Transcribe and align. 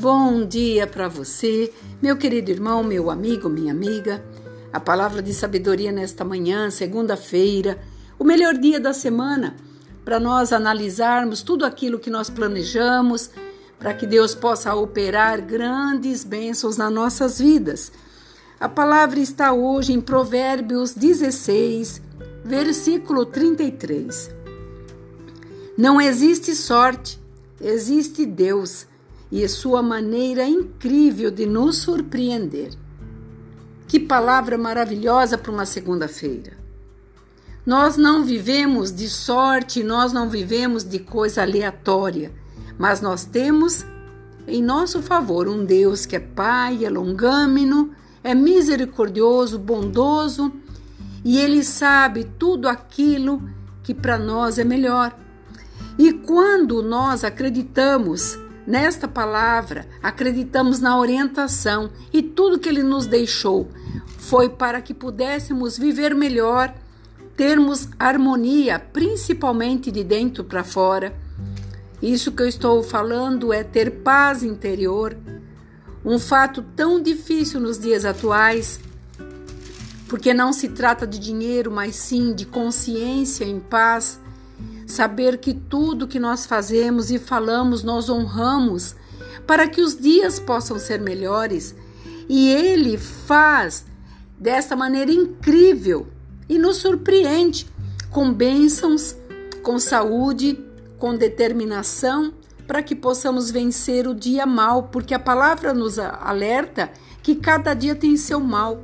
Bom 0.00 0.46
dia 0.46 0.86
para 0.86 1.08
você, 1.08 1.72
meu 2.00 2.16
querido 2.16 2.52
irmão, 2.52 2.84
meu 2.84 3.10
amigo, 3.10 3.48
minha 3.48 3.72
amiga. 3.72 4.24
A 4.72 4.78
palavra 4.78 5.20
de 5.20 5.34
sabedoria 5.34 5.90
nesta 5.90 6.24
manhã, 6.24 6.70
segunda-feira, 6.70 7.80
o 8.16 8.22
melhor 8.22 8.54
dia 8.54 8.78
da 8.78 8.92
semana, 8.92 9.56
para 10.04 10.20
nós 10.20 10.52
analisarmos 10.52 11.42
tudo 11.42 11.66
aquilo 11.66 11.98
que 11.98 12.10
nós 12.10 12.30
planejamos, 12.30 13.30
para 13.76 13.92
que 13.92 14.06
Deus 14.06 14.36
possa 14.36 14.72
operar 14.72 15.44
grandes 15.44 16.22
bênçãos 16.22 16.76
nas 16.76 16.92
nossas 16.92 17.40
vidas. 17.40 17.90
A 18.60 18.68
palavra 18.68 19.18
está 19.18 19.52
hoje 19.52 19.92
em 19.92 20.00
Provérbios 20.00 20.94
16, 20.94 22.00
versículo 22.44 23.26
33. 23.26 24.30
Não 25.76 26.00
existe 26.00 26.54
sorte, 26.54 27.20
existe 27.60 28.24
Deus 28.24 28.86
e 29.30 29.46
sua 29.48 29.82
maneira 29.82 30.46
incrível 30.46 31.30
de 31.30 31.46
nos 31.46 31.78
surpreender. 31.78 32.72
Que 33.86 34.00
palavra 34.00 34.56
maravilhosa 34.58 35.36
para 35.38 35.52
uma 35.52 35.66
segunda-feira. 35.66 36.56
Nós 37.64 37.96
não 37.96 38.24
vivemos 38.24 38.90
de 38.90 39.08
sorte, 39.08 39.82
nós 39.82 40.12
não 40.12 40.30
vivemos 40.30 40.84
de 40.84 40.98
coisa 40.98 41.42
aleatória, 41.42 42.32
mas 42.78 43.00
nós 43.00 43.24
temos 43.24 43.84
em 44.46 44.62
nosso 44.62 45.02
favor 45.02 45.46
um 45.46 45.64
Deus 45.64 46.06
que 46.06 46.16
é 46.16 46.20
Pai, 46.20 46.84
é 46.84 46.88
longâmino, 46.88 47.90
é 48.24 48.34
misericordioso, 48.34 49.58
bondoso 49.58 50.50
e 51.22 51.38
Ele 51.38 51.62
sabe 51.62 52.24
tudo 52.38 52.68
aquilo 52.68 53.42
que 53.82 53.92
para 53.92 54.18
nós 54.18 54.58
é 54.58 54.64
melhor. 54.64 55.14
E 55.98 56.12
quando 56.12 56.82
nós 56.82 57.24
acreditamos 57.24 58.38
nesta 58.68 59.08
palavra, 59.08 59.88
acreditamos 60.02 60.78
na 60.78 60.98
orientação 60.98 61.88
e 62.12 62.22
tudo 62.22 62.58
que 62.58 62.68
ele 62.68 62.82
nos 62.82 63.06
deixou 63.06 63.66
foi 64.18 64.50
para 64.50 64.82
que 64.82 64.92
pudéssemos 64.92 65.78
viver 65.78 66.14
melhor, 66.14 66.74
termos 67.34 67.88
harmonia, 67.98 68.78
principalmente 68.78 69.90
de 69.90 70.04
dentro 70.04 70.44
para 70.44 70.62
fora. 70.62 71.14
Isso 72.02 72.30
que 72.30 72.42
eu 72.42 72.46
estou 72.46 72.82
falando 72.82 73.54
é 73.54 73.64
ter 73.64 74.02
paz 74.02 74.42
interior, 74.42 75.16
um 76.04 76.18
fato 76.18 76.62
tão 76.76 77.00
difícil 77.00 77.58
nos 77.60 77.78
dias 77.78 78.04
atuais, 78.04 78.78
porque 80.08 80.34
não 80.34 80.52
se 80.52 80.68
trata 80.68 81.06
de 81.06 81.18
dinheiro, 81.18 81.70
mas 81.70 81.96
sim 81.96 82.34
de 82.34 82.44
consciência 82.44 83.46
em 83.46 83.58
paz 83.58 84.20
saber 84.86 85.38
que 85.38 85.52
tudo 85.52 86.08
que 86.08 86.18
nós 86.18 86.46
fazemos 86.46 87.10
e 87.10 87.18
falamos 87.18 87.82
nós 87.82 88.08
honramos 88.08 88.96
para 89.46 89.68
que 89.68 89.80
os 89.80 89.96
dias 89.98 90.38
possam 90.38 90.78
ser 90.78 91.00
melhores. 91.00 91.74
E 92.28 92.48
Ele 92.50 92.96
faz 92.96 93.84
desta 94.38 94.76
maneira 94.76 95.12
incrível 95.12 96.06
e 96.48 96.58
nos 96.58 96.76
surpreende 96.76 97.66
com 98.10 98.32
bênçãos, 98.32 99.16
com 99.62 99.78
saúde, 99.78 100.58
com 100.98 101.14
determinação, 101.14 102.32
para 102.66 102.82
que 102.82 102.94
possamos 102.94 103.50
vencer 103.50 104.06
o 104.06 104.14
dia 104.14 104.44
mal, 104.44 104.84
porque 104.84 105.14
a 105.14 105.18
palavra 105.18 105.72
nos 105.72 105.98
alerta 105.98 106.90
que 107.22 107.34
cada 107.34 107.72
dia 107.74 107.94
tem 107.94 108.16
seu 108.16 108.40
mal. 108.40 108.82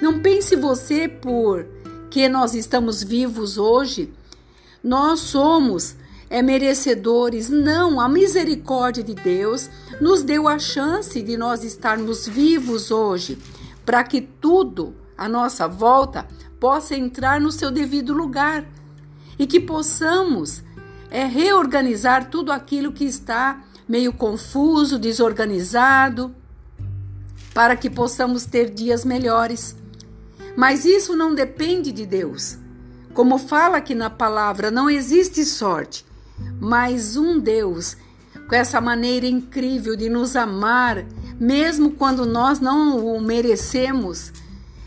Não 0.00 0.20
pense 0.20 0.56
você 0.56 1.08
por 1.08 1.66
que 2.10 2.28
nós 2.28 2.54
estamos 2.54 3.02
vivos 3.02 3.58
hoje 3.58 4.12
nós 4.82 5.20
somos 5.20 5.96
é 6.30 6.42
merecedores, 6.42 7.48
não, 7.48 7.98
a 7.98 8.08
misericórdia 8.08 9.02
de 9.02 9.14
Deus 9.14 9.70
nos 10.00 10.22
deu 10.22 10.46
a 10.46 10.58
chance 10.58 11.22
de 11.22 11.36
nós 11.38 11.64
estarmos 11.64 12.28
vivos 12.28 12.90
hoje, 12.90 13.38
para 13.84 14.04
que 14.04 14.20
tudo 14.20 14.94
à 15.16 15.26
nossa 15.26 15.66
volta 15.66 16.28
possa 16.60 16.94
entrar 16.94 17.40
no 17.40 17.50
seu 17.50 17.70
devido 17.70 18.12
lugar 18.12 18.66
e 19.38 19.46
que 19.46 19.58
possamos 19.58 20.62
é, 21.10 21.24
reorganizar 21.24 22.28
tudo 22.28 22.52
aquilo 22.52 22.92
que 22.92 23.04
está 23.04 23.62
meio 23.88 24.12
confuso, 24.12 24.98
desorganizado, 24.98 26.34
para 27.54 27.74
que 27.74 27.88
possamos 27.88 28.44
ter 28.44 28.68
dias 28.68 29.04
melhores. 29.04 29.74
Mas 30.54 30.84
isso 30.84 31.16
não 31.16 31.34
depende 31.34 31.90
de 31.90 32.04
Deus. 32.04 32.58
Como 33.18 33.36
fala 33.36 33.78
aqui 33.78 33.96
na 33.96 34.08
palavra, 34.08 34.70
não 34.70 34.88
existe 34.88 35.44
sorte, 35.44 36.06
mas 36.60 37.16
um 37.16 37.40
Deus 37.40 37.96
com 38.48 38.54
essa 38.54 38.80
maneira 38.80 39.26
incrível 39.26 39.96
de 39.96 40.08
nos 40.08 40.36
amar, 40.36 41.04
mesmo 41.36 41.90
quando 41.90 42.24
nós 42.24 42.60
não 42.60 43.04
o 43.04 43.20
merecemos, 43.20 44.32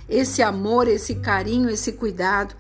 esse 0.08 0.42
amor, 0.42 0.88
esse 0.88 1.16
carinho, 1.16 1.70
esse 1.70 1.92
cuidado, 1.92 2.56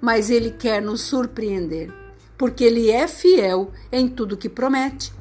mas 0.00 0.30
Ele 0.30 0.52
quer 0.52 0.80
nos 0.80 1.00
surpreender, 1.00 1.92
porque 2.38 2.62
Ele 2.62 2.88
é 2.88 3.08
fiel 3.08 3.72
em 3.90 4.06
tudo 4.06 4.36
que 4.36 4.48
promete. 4.48 5.12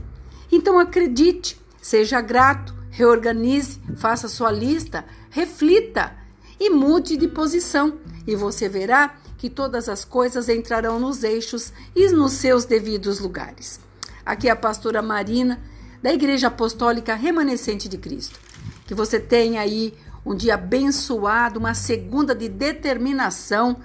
Então 0.52 0.78
acredite, 0.78 1.60
seja 1.82 2.22
grato, 2.22 2.72
reorganize, 2.92 3.80
faça 3.96 4.28
sua 4.28 4.52
lista, 4.52 5.04
reflita 5.32 6.16
e 6.60 6.70
mude 6.70 7.18
de 7.18 7.28
posição, 7.28 7.98
e 8.28 8.36
você 8.36 8.70
verá 8.70 9.16
que 9.38 9.50
todas 9.50 9.88
as 9.88 10.04
coisas 10.04 10.50
entrarão 10.50 11.00
nos 11.00 11.24
eixos 11.24 11.72
e 11.96 12.10
nos 12.10 12.34
seus 12.34 12.66
devidos 12.66 13.20
lugares. 13.20 13.80
Aqui 14.26 14.48
é 14.50 14.52
a 14.52 14.56
pastora 14.56 15.02
Marina, 15.02 15.60
da 16.02 16.14
Igreja 16.14 16.48
Apostólica 16.48 17.16
Remanescente 17.16 17.88
de 17.88 17.98
Cristo. 17.98 18.40
Que 18.86 18.94
você 18.94 19.20
tenha 19.20 19.62
aí 19.62 19.94
um 20.26 20.36
dia 20.36 20.56
abençoado, 20.56 21.60
uma 21.60 21.74
segunda 21.74 22.36
de 22.36 22.50
determinação, 22.50 23.78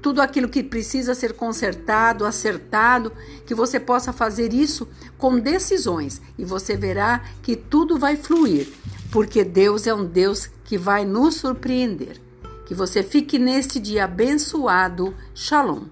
tudo 0.00 0.20
aquilo 0.20 0.48
que 0.48 0.62
precisa 0.62 1.14
ser 1.14 1.32
consertado, 1.32 2.24
acertado, 2.24 3.12
que 3.46 3.54
você 3.54 3.78
possa 3.78 4.12
fazer 4.12 4.52
isso 4.52 4.88
com 5.16 5.38
decisões 5.38 6.20
e 6.36 6.44
você 6.44 6.76
verá 6.76 7.24
que 7.42 7.54
tudo 7.54 7.98
vai 7.98 8.16
fluir, 8.16 8.68
porque 9.10 9.44
Deus 9.44 9.86
é 9.86 9.94
um 9.94 10.04
Deus 10.04 10.50
que 10.64 10.76
vai 10.76 11.04
nos 11.04 11.36
surpreender. 11.36 12.20
Que 12.72 12.78
você 12.78 13.02
fique 13.02 13.38
neste 13.38 13.78
dia 13.78 14.04
abençoado. 14.04 15.14
Shalom. 15.34 15.88